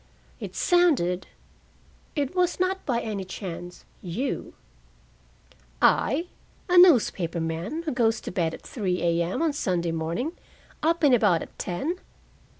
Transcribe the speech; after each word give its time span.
"It 0.39 0.55
sounded 0.55 1.27
it 2.15 2.33
was 2.35 2.59
not 2.59 2.83
by 2.87 3.01
any 3.01 3.23
chance 3.23 3.85
you?" 4.01 4.55
"I? 5.79 6.25
A 6.67 6.79
newspaper 6.79 7.39
man, 7.39 7.83
who 7.83 7.91
goes 7.91 8.19
to 8.21 8.31
bed 8.31 8.55
at 8.55 8.63
three 8.63 8.99
A.M. 9.03 9.43
on 9.43 9.53
Sunday 9.53 9.91
morning, 9.91 10.31
up 10.81 11.03
and 11.03 11.13
about 11.13 11.43
at 11.43 11.59
ten!" 11.59 11.97